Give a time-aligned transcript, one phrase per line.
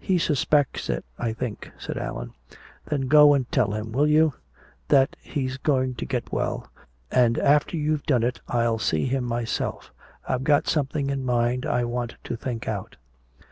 [0.00, 2.32] "He suspects it, I think," said Allan.
[2.86, 4.34] "Then go and tell him, will you,
[4.88, 6.68] that he's going to get well.
[7.12, 9.92] And after you've done it I'll see him myself.
[10.28, 12.96] I've got something in mind I want to think out."